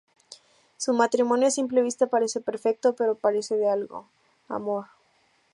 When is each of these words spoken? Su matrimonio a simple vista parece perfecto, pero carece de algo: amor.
Su 0.77 0.93
matrimonio 0.95 1.47
a 1.47 1.51
simple 1.51 1.83
vista 1.83 2.07
parece 2.07 2.41
perfecto, 2.41 2.95
pero 2.95 3.19
carece 3.19 3.55
de 3.57 3.69
algo: 3.69 4.09
amor. 4.49 4.87